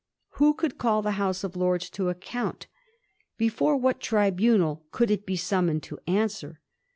[0.39, 2.65] Who could call the House of Lords to account?
[3.37, 6.59] Before what tribunal could it be smnmoned to answer